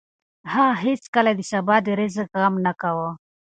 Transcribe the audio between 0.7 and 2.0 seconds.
هېڅکله د سبا د